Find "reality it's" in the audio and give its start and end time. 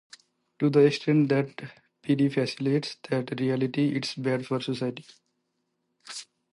3.39-4.15